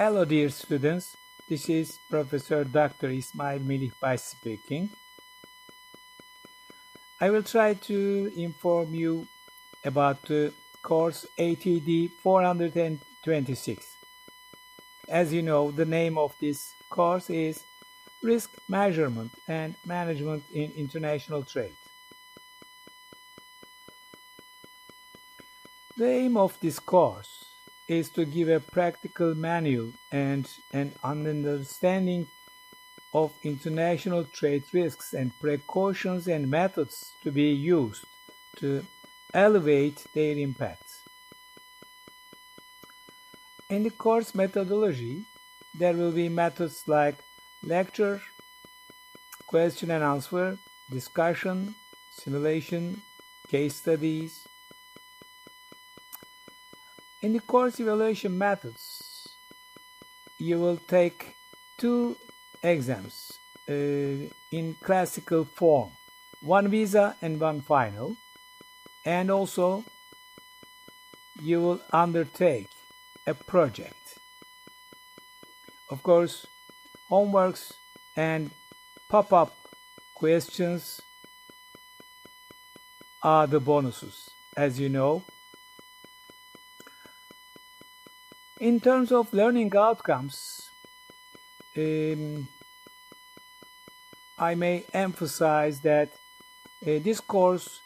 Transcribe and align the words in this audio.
Hello 0.00 0.24
dear 0.24 0.48
students, 0.48 1.16
this 1.48 1.68
is 1.68 1.98
Professor 2.08 2.62
Dr. 2.62 3.08
Ismail 3.10 3.58
Melihbay 3.58 4.16
speaking. 4.20 4.90
I 7.20 7.30
will 7.30 7.42
try 7.42 7.74
to 7.74 8.32
inform 8.36 8.94
you 8.94 9.26
about 9.84 10.22
the 10.22 10.52
course 10.82 11.26
ATD 11.36 12.12
426. 12.22 13.96
As 15.08 15.32
you 15.32 15.42
know, 15.42 15.72
the 15.72 15.84
name 15.84 16.16
of 16.16 16.32
this 16.40 16.74
course 16.88 17.28
is 17.28 17.64
Risk 18.22 18.52
Measurement 18.68 19.32
and 19.48 19.74
Management 19.84 20.44
in 20.52 20.70
International 20.76 21.42
Trade. 21.42 21.74
The 25.96 26.06
aim 26.06 26.36
of 26.36 26.56
this 26.60 26.78
course 26.78 27.47
is 27.88 28.10
to 28.10 28.24
give 28.24 28.48
a 28.50 28.60
practical 28.60 29.34
manual 29.34 29.92
and 30.12 30.48
an 30.72 30.92
understanding 31.02 32.28
of 33.14 33.32
international 33.42 34.24
trade 34.24 34.64
risks 34.72 35.14
and 35.14 35.38
precautions 35.40 36.28
and 36.28 36.50
methods 36.50 37.12
to 37.22 37.32
be 37.32 37.50
used 37.50 38.04
to 38.56 38.84
elevate 39.32 40.04
their 40.14 40.36
impacts. 40.36 41.00
In 43.70 43.82
the 43.82 43.90
course 43.90 44.34
methodology, 44.34 45.24
there 45.74 45.94
will 45.94 46.12
be 46.12 46.28
methods 46.28 46.86
like 46.86 47.16
lecture, 47.62 48.20
question 49.46 49.90
and 49.90 50.04
answer, 50.04 50.58
discussion, 50.90 51.74
simulation, 52.10 53.02
case 53.48 53.76
studies, 53.76 54.46
in 57.20 57.32
the 57.32 57.40
course 57.40 57.80
evaluation 57.80 58.36
methods, 58.36 59.28
you 60.38 60.58
will 60.58 60.76
take 60.76 61.34
two 61.76 62.16
exams 62.62 63.38
uh, 63.68 63.72
in 64.50 64.76
classical 64.82 65.44
form, 65.44 65.90
one 66.40 66.68
visa 66.68 67.16
and 67.20 67.40
one 67.40 67.60
final, 67.60 68.16
and 69.04 69.30
also 69.30 69.84
you 71.40 71.60
will 71.60 71.80
undertake 71.92 72.70
a 73.26 73.34
project. 73.34 74.18
Of 75.90 76.02
course, 76.02 76.46
homeworks 77.10 77.72
and 78.16 78.50
pop-up 79.08 79.56
questions 80.14 81.00
are 83.22 83.46
the 83.46 83.60
bonuses, 83.60 84.30
as 84.56 84.78
you 84.78 84.88
know. 84.88 85.22
In 88.60 88.80
terms 88.80 89.12
of 89.12 89.32
learning 89.32 89.76
outcomes, 89.76 90.70
um, 91.76 92.48
I 94.36 94.56
may 94.56 94.84
emphasize 94.92 95.80
that 95.80 96.08
uh, 96.82 96.98
this 96.98 97.20
course 97.20 97.82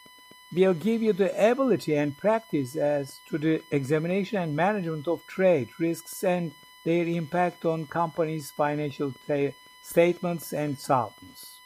will 0.51 0.73
give 0.73 1.03
you 1.03 1.13
the 1.13 1.51
ability 1.51 1.95
and 1.95 2.17
practice 2.17 2.75
as 2.77 3.21
to 3.29 3.37
the 3.37 3.63
examination 3.71 4.39
and 4.39 4.57
management 4.57 5.09
of 5.09 5.27
trade 5.27 5.69
risks 5.79 6.25
and 6.25 6.53
their 6.85 7.07
impact 7.07 7.67
on 7.67 7.87
companies' 7.87 8.51
financial 8.51 9.13
statements 9.83 10.55
and 10.55 10.79
solvents. 10.79 11.59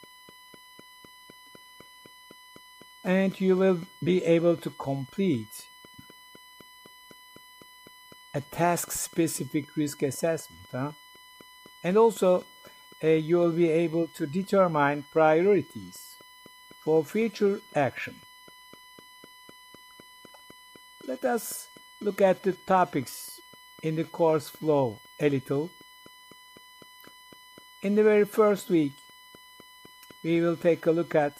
And 3.05 3.39
you 3.39 3.55
will 3.55 3.79
be 4.03 4.23
able 4.25 4.57
to 4.57 4.69
complete 4.69 5.67
a 8.37 8.41
task-specific 8.41 9.65
risk 9.75 10.03
assessment. 10.03 10.67
Huh? 10.71 10.91
And 11.83 11.97
also, 11.97 12.45
uh, 13.03 13.07
you 13.07 13.37
will 13.37 13.55
be 13.63 13.69
able 13.69 14.07
to 14.17 14.27
determine 14.27 15.05
priorities 15.11 15.97
for 16.83 17.03
future 17.03 17.61
action. 17.75 18.15
Let 21.07 21.23
us 21.25 21.69
look 21.99 22.21
at 22.21 22.43
the 22.43 22.53
topics 22.53 23.39
in 23.81 23.95
the 23.95 24.03
course 24.03 24.49
flow 24.49 24.99
a 25.19 25.29
little. 25.29 25.69
In 27.81 27.95
the 27.95 28.03
very 28.03 28.25
first 28.25 28.69
week, 28.69 28.93
we 30.23 30.41
will 30.41 30.57
take 30.57 30.85
a 30.85 30.91
look 30.91 31.15
at 31.15 31.33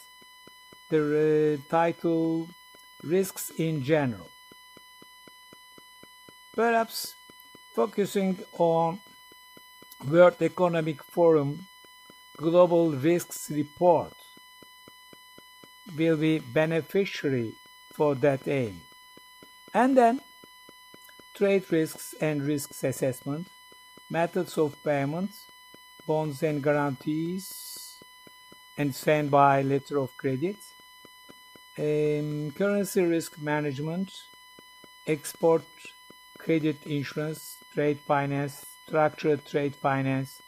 the 0.89 1.01
uh, 1.03 1.69
title 1.69 2.49
Risks 3.03 3.51
in 3.57 3.83
General 3.83 4.29
perhaps 6.57 7.13
focusing 7.75 8.39
on 8.57 8.99
World 10.09 10.41
Economic 10.41 11.03
Forum 11.03 11.67
Global 12.35 12.93
Risks 12.93 13.51
Report 13.51 14.13
will 15.95 16.17
be 16.17 16.39
beneficiary 16.39 17.53
for 17.93 18.15
that 18.15 18.47
aim. 18.47 18.81
And 19.71 19.95
then 19.95 20.21
trade 21.35 21.71
risks 21.71 22.15
and 22.19 22.41
risks 22.41 22.83
assessment, 22.83 23.47
methods 24.09 24.57
of 24.57 24.83
payments, 24.83 25.45
bonds 26.07 26.41
and 26.41 26.63
guarantees, 26.63 27.99
and 28.75 28.95
standby 28.95 29.61
letter 29.61 29.99
of 29.99 30.17
credit, 30.17 30.57
um, 31.77 32.49
currency 32.51 33.03
risk 33.03 33.37
management, 33.37 34.11
export 35.05 35.63
credit 36.47 36.77
insurance, 36.85 37.57
trade 37.73 37.99
finance, 37.99 38.65
structured 38.87 39.45
trade 39.45 39.75
finance, 39.75 40.41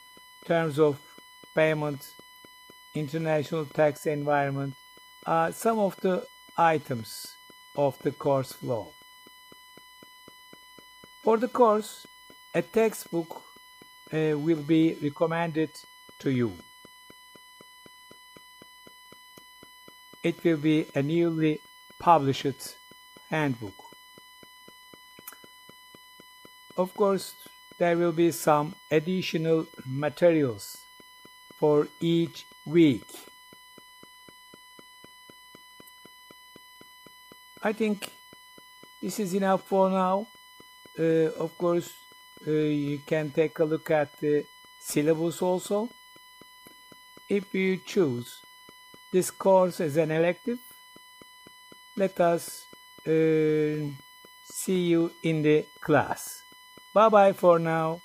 terms 0.46 0.80
of 0.80 0.98
payment, 1.54 2.14
international 2.96 3.66
tax 3.66 4.06
environment 4.06 4.74
are 5.26 5.52
some 5.52 5.78
of 5.78 5.98
the 5.98 6.26
items 6.58 7.36
of 7.76 8.00
the 8.00 8.12
course 8.12 8.54
flow. 8.54 8.94
For 11.22 11.36
the 11.36 11.50
course, 11.50 12.08
a 12.56 12.62
textbook 12.62 13.44
uh, 14.14 14.40
will 14.46 14.64
be 14.76 14.96
recommended 15.04 15.72
to 16.20 16.32
you. 16.32 16.54
It 20.24 20.42
will 20.46 20.62
be 20.72 20.86
a 20.96 21.04
newly 21.04 21.60
published 22.00 22.78
handbook. 23.30 23.89
Of 26.80 26.94
course, 26.96 27.36
there 27.78 27.98
will 27.98 28.14
be 28.14 28.32
some 28.32 28.74
additional 28.90 29.66
materials 29.86 30.78
for 31.58 31.90
each 32.00 32.46
week. 32.66 33.04
I 37.62 37.74
think 37.74 38.10
this 39.02 39.20
is 39.20 39.34
enough 39.34 39.64
for 39.68 39.90
now. 39.90 40.28
Uh, 40.98 41.36
of 41.44 41.58
course, 41.58 41.92
uh, 42.48 42.52
you 42.52 43.00
can 43.00 43.32
take 43.32 43.60
a 43.60 43.66
look 43.66 43.92
at 43.92 44.18
the 44.22 44.46
syllabus 44.80 45.42
also. 45.42 45.90
If 47.28 47.54
you 47.54 47.76
choose 47.76 48.40
this 49.12 49.32
course 49.32 49.82
as 49.82 49.98
an 49.98 50.12
elective, 50.12 50.60
let 51.98 52.18
us 52.22 52.68
uh, 53.06 53.84
see 54.44 54.82
you 54.94 55.12
in 55.24 55.42
the 55.42 55.66
class. 55.82 56.44
Bye 57.00 57.08
bye 57.08 57.32
for 57.32 57.60
now. 57.60 58.02